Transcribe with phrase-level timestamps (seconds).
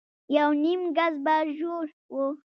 [0.35, 2.15] يونيم ګز به ژور و.